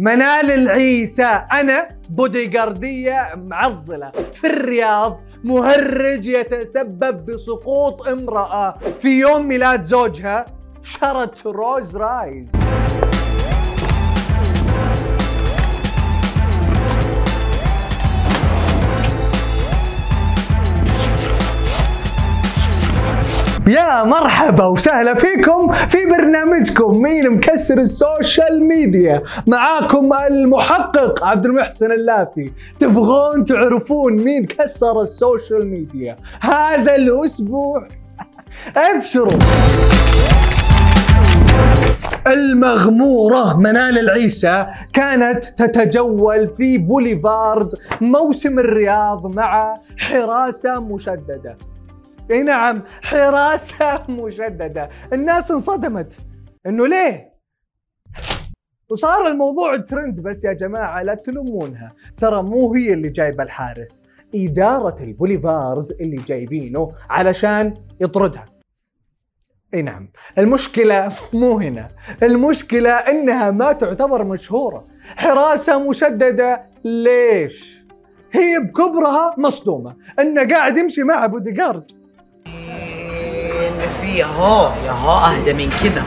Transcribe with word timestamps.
منال 0.00 0.50
العيسى 0.50 1.42
أنا 1.52 1.88
بوديغاردية 2.10 3.32
معضلة. 3.36 4.10
في 4.10 4.46
الرياض 4.46 5.20
مهرج 5.44 6.26
يتسبب 6.26 7.24
بسقوط 7.24 8.08
امرأة. 8.08 8.78
في 9.00 9.08
يوم 9.20 9.48
ميلاد 9.48 9.82
زوجها 9.82 10.46
شرت 10.82 11.46
رولز 11.46 11.96
رويس. 11.96 12.52
يا 23.68 24.04
مرحبا 24.04 24.64
وسهلا 24.64 25.14
فيكم 25.14 25.70
في 25.72 26.06
برنامجكم 26.06 27.02
مين 27.02 27.30
مكسر 27.30 27.78
ال 27.78 27.91
social 27.91 28.68
media. 28.68 29.22
معاكم 29.46 30.10
المحقق 30.30 31.24
عبد 31.24 31.46
المحسن 31.46 31.92
اللافي. 31.92 32.52
تبغون 32.78 33.44
تعرفون 33.44 34.12
مين 34.12 34.44
كسر 34.44 35.02
ال 35.02 35.11
social 35.11 35.66
media 35.66 36.16
هذا 36.40 36.94
الأسبوع؟ 36.94 37.88
أبشروا. 38.76 39.38
المغمورة 42.26 43.56
منال 43.56 43.98
العيسى 43.98 44.66
كانت 44.92 45.44
تتجول 45.44 46.46
في 46.54 46.78
بوليفارد 46.78 47.74
موسم 48.00 48.58
الرياض 48.58 49.26
مع 49.36 49.80
حراسة 49.98 50.80
مشددة. 50.80 51.67
إي 52.30 52.42
نعم 52.42 52.82
حراسة 53.02 54.02
مشددة 54.08 54.88
الناس 55.12 55.50
انصدمت. 55.50 56.18
إنه 56.66 56.86
ليه؟ 56.86 57.32
وصار 58.90 59.26
الموضوع 59.26 59.76
ترند 59.76 60.20
بس 60.20 60.44
يا 60.44 60.52
جماعة 60.52 61.02
لا 61.02 61.14
تلومونها. 61.14 61.88
ترى 62.16 62.42
مو 62.42 62.74
هي 62.74 62.92
اللي 62.92 63.08
جايبة 63.08 63.42
الحارس 63.44 64.02
إدارة 64.34 65.02
البوليفارد 65.02 65.90
اللي 66.00 66.16
جايبينه 66.16 66.92
علشان 67.10 67.74
يطردها. 68.00 68.44
إي 69.74 69.82
نعم. 69.82 70.10
المشكلة 70.38 71.12
مو 71.32 71.58
هنا. 71.58 71.88
المشكلة 72.22 72.90
إنها 72.90 73.50
ما 73.50 73.72
تعتبر 73.72 74.24
مشهورة. 74.24 74.86
حراسة 75.16 75.88
مشددة. 75.88 76.68
ليش؟ 76.84 77.84
هي 78.32 78.58
بكبرها 78.58 79.34
مصدومة. 79.38 79.96
إنه 80.20 80.48
قاعد 80.48 80.76
يمشي 80.76 81.02
معها 81.02 81.26
بوديجارد. 81.26 81.97
ان 84.08 84.14
في 84.14 84.18
ياهو 84.18 84.72
ياهو 84.86 85.18
اهدى 85.18 85.52
من 85.52 85.70
كذا 85.70 86.02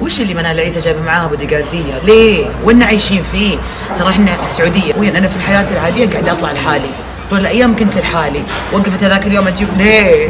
وش 0.00 0.20
اللي 0.20 0.34
منال 0.34 0.46
العيسى 0.46 0.80
جايبه 0.80 1.02
معاها 1.02 1.26
بوديجارديه؟ 1.26 1.98
ليه؟ 2.04 2.46
وين 2.64 2.82
عايشين 2.82 3.22
فيه؟ 3.22 3.58
ترى 3.98 4.08
إحنا 4.08 4.36
في 4.36 4.42
السعودية 4.42 4.94
وين 4.98 5.16
أنا 5.16 5.28
في 5.28 5.36
الحياة 5.36 5.72
العادية 5.72 6.10
قاعد 6.10 6.28
أطلع 6.28 6.52
لحالي 6.52 6.88
طول 7.30 7.40
الأيام 7.40 7.76
كنت 7.76 7.98
لحالي 7.98 8.42
وقفت 8.72 9.04
هذاك 9.04 9.26
اليوم 9.26 9.46
أجيب 9.46 9.68
ليه؟ 9.76 10.28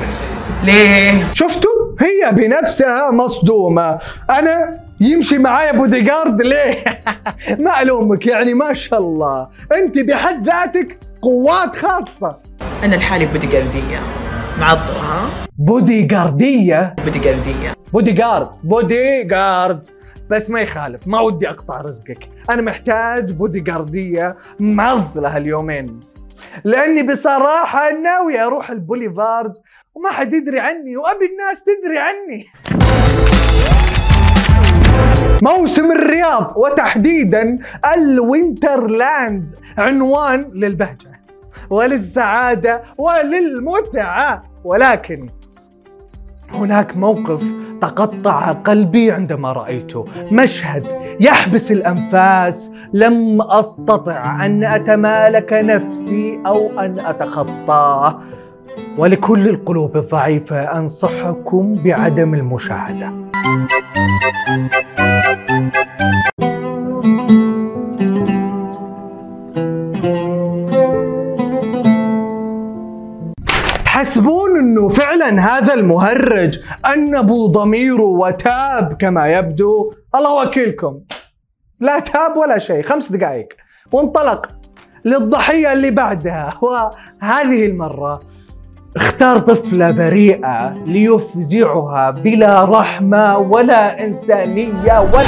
ليه؟ 0.65 1.27
شفتوا 1.33 1.71
هي 2.01 2.33
بنفسها 2.33 3.11
مصدومة 3.11 3.99
أنا 4.31 4.81
يمشي 5.01 5.39
معايا 5.39 5.73
بوديجارد 5.73 6.43
ليه؟ 6.43 6.85
ما 7.65 7.83
ألومك 7.83 8.27
يعني 8.27 8.55
ما 8.55 8.73
شاء 8.73 9.01
الله 9.01 9.49
أنت 9.73 9.99
بحد 9.99 10.47
ذاتك 10.47 10.99
قوات 11.23 11.77
خاصة 11.77 12.37
أنا 12.85 12.97
لحالي 12.97 13.27
بوديجارديه 14.61 14.67
معضله 14.67 15.01
ها؟ 15.01 15.31
بوديجاردية 15.59 16.95
بوديجارديه 17.05 17.75
bodyguard 17.93 18.49
bodyguard 18.65 19.89
بس 20.31 20.51
ما 20.51 20.61
يخالف 20.61 21.07
ما 21.07 21.21
ودي 21.21 21.49
أقطع 21.49 21.81
رزقك. 21.81 22.29
أنا 22.51 22.63
محتاج 22.63 23.33
بوديجاردية 23.33 24.37
معضلة 24.61 25.37
هاليومين 25.37 26.01
لأني 26.65 27.03
بصراحة 27.03 27.93
ناوي 27.93 28.41
أروح 28.41 28.71
البوليفارد 28.71 29.53
وما 29.95 30.11
حد 30.11 30.35
يدري 30.35 30.61
عني 30.61 30.97
وأبي 30.97 31.25
الناس 31.27 31.63
تدري 31.63 31.99
عني. 31.99 32.47
موسم 35.43 35.93
الرياض 35.93 36.53
وتحديدا 36.57 37.59
الوينترلاند 37.95 39.55
عنوان 39.79 40.51
للبهجة 40.55 41.21
وللسعادة 41.71 42.83
وللمتعة. 42.99 44.50
ولكن 44.65 45.29
هناك 46.53 46.97
موقف 46.97 47.55
تقطع 47.81 48.53
قلبي 48.53 49.13
عندما 49.13 49.53
رأيته. 49.53 50.05
مشهد 50.33 50.87
يحبس 51.21 51.73
الأنفاس 51.73 52.71
لم 52.93 53.43
أستطع 53.43 54.47
أن 54.47 54.65
أتمالك 54.65 55.53
نفسي 55.53 56.39
أو 56.47 56.81
أن 56.81 56.99
أتخطاه. 56.99 58.21
ولكل 58.99 59.49
القلوب 59.49 59.97
الضعيفة 59.97 60.79
أنصحكم 60.79 61.75
بعدم 61.85 62.35
المشاهدة. 62.35 63.13
تحسبون 74.01 74.59
إنه 74.59 74.89
فعلا 74.89 75.41
هذا 75.41 75.75
المهرج 75.75 76.59
انبوا 76.87 77.49
ضميره 77.49 78.03
وتاب 78.03 78.97
كما 78.99 79.27
يبدو. 79.27 79.93
الله 80.15 80.43
وكيلكم. 80.47 81.01
لا 81.81 81.99
تاب 81.99 82.37
ولا 82.37 82.59
شيء. 82.59 82.83
خمس 82.83 83.13
دقائق. 83.13 83.49
وانطلق 83.93 84.51
للضحية 85.05 85.73
اللي 85.73 85.91
بعدها. 85.91 86.53
وهذه 86.63 87.67
المرة 87.67 88.21
اختار 88.97 89.39
طفلة 89.39 89.91
بريئة 89.91 90.75
ليفزعها 90.87 92.11
بلا 92.11 92.65
رحمة 92.65 93.39
ولا 93.39 94.05
إنسانية 94.05 95.01
ولا 95.01 95.25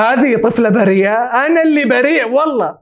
هذه 0.00 0.36
طفلة 0.36 0.68
بريئة 0.68 1.46
أنا 1.46 1.62
اللي 1.62 1.84
بريء 1.84 2.28
والله. 2.28 2.78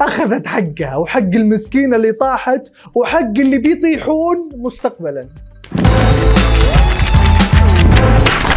أخذت 0.00 0.46
حقها 0.46 0.96
وحق 0.96 1.18
المسكينة 1.18 1.96
اللي 1.96 2.12
طاحت 2.12 2.62
وحق 2.94 3.38
اللي 3.38 3.58
بيطيحون 3.58 4.48
مستقبلا. 4.56 5.28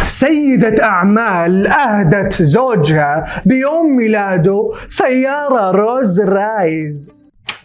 سيدة 0.04 0.84
أعمال 0.84 1.66
أهدت 1.66 2.42
زوجها 2.42 3.24
بيوم 3.46 3.96
ميلاده 3.96 4.70
سيارة 4.88 5.70
روز 5.70 6.20
رايز. 6.20 7.10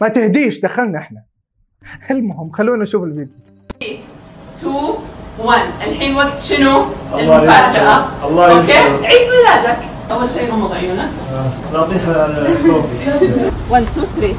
ما 0.00 0.08
تهديش 0.08 0.60
دخلنا 0.60 0.98
إحنا. 0.98 1.22
المهم 2.10 2.50
خلونا 2.50 2.82
نشوف 2.82 3.04
الفيديو. 3.04 3.36
2 4.58 4.74
1 5.38 5.60
الحين 5.86 6.14
وقت 6.16 6.40
شنو؟ 6.40 6.84
الله 7.14 7.38
المفاجأة. 7.38 8.26
الله 8.28 8.50
okay? 8.50 8.72
يستر. 8.72 9.04
عيد 9.04 9.28
ميلادك. 9.30 9.89
أول 10.12 10.30
شيء 10.30 10.52
غمض 10.52 10.72
عيونك 10.72 11.08
نعطيها 11.72 12.44
coffee 12.66 13.50
1 13.70 13.84
2 13.84 14.06
3 14.16 14.34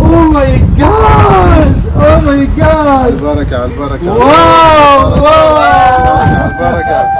oh 0.00 0.30
my 0.30 0.60
God 0.78 1.82
oh 1.96 2.20
my 2.20 2.48
God 2.56 3.06
البركة 3.06 3.56
على 3.56 3.64
البركة. 3.64 4.12
wow 4.12 5.10
wow 5.24 5.56
على 5.56 6.52
البركة. 6.52 7.16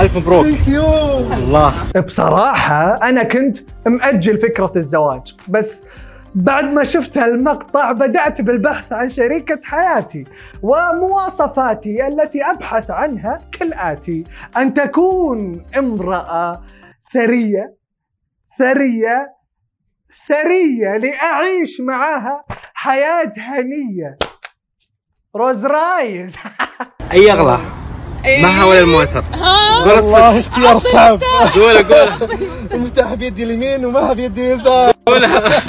ألف 0.00 0.16
مبروك. 0.16 0.46
thank 0.46 0.68
you 0.68 0.84
الله. 1.32 1.72
بصراحة 2.06 3.08
أنا 3.08 3.22
كنت 3.22 3.58
مأجل 3.86 4.38
فكرة 4.38 4.72
الزواج 4.76 5.34
بس 5.48 5.84
بعد 6.36 6.64
ما 6.64 6.84
شفت 6.84 7.18
هالمقطع 7.18 7.92
بدأت 7.92 8.40
بالبحث 8.40 8.92
عن 8.92 9.10
شريكة 9.10 9.60
حياتي 9.64 10.24
ومواصفاتي 10.62 12.06
التي 12.06 12.44
أبحث 12.44 12.90
عنها 12.90 13.38
كالآتي. 13.52 14.24
أن 14.56 14.74
تكون 14.74 15.64
امرأة 15.78 16.62
ثرية 17.14 17.76
ثرية 18.58 19.32
ثرية 20.28 20.96
لأعيش 20.96 21.80
معها 21.80 22.44
حياة 22.74 23.32
هنية. 23.36 24.18
روز 25.36 25.66
رايز 25.66 26.36
أي 27.12 27.32
اغلى 27.32 27.58
معها 28.42 28.64
ولا 28.64 28.80
المؤثر 28.80 29.24
قول 29.84 29.92
والله 29.92 30.38
إختيار 30.38 30.78
صعب. 30.78 31.20
قول 31.54 31.82
قول. 31.82 32.38
المفتاح 32.72 33.14
بيدي 33.14 33.42
اليمين 33.44 33.84
وما 33.84 34.12
بيدي 34.12 34.52
اليسار 34.54 34.94
وهذه 35.08 35.62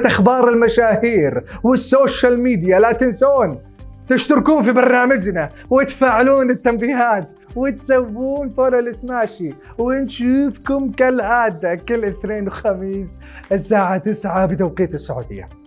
كانت 0.00 0.12
أخبار 0.12 0.48
المشاهير 0.48 1.44
والسوشيال 1.64 2.42
ميديا 2.42 2.78
لا 2.78 2.92
تنسون 2.92 3.58
تشتركون 4.08 4.62
في 4.62 4.72
برنامجنا 4.72 5.48
وتفعلون 5.70 6.50
التنبيهات 6.50 7.28
وتسوون 7.56 8.52
follow 8.52 8.78
لسماشي 8.78 9.50
ونشوفكم 9.78 10.90
كالعادة 10.90 11.74
كل 11.74 12.04
اثنين 12.04 12.46
وخميس 12.46 13.18
الساعة 13.52 13.98
9 13.98 14.46
بتوقيت 14.46 14.94
السعودية. 14.94 15.59